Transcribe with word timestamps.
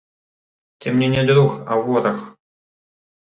Ты 0.79 0.91
мне 0.93 1.09
не 1.09 1.23
друг, 1.27 1.59
а 1.69 1.79
вораг. 1.79 2.19